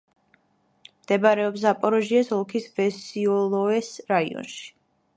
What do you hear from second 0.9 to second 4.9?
მდებარეობს ზაპოროჟიეს ოლქის ვესიოლოეს რაიონში.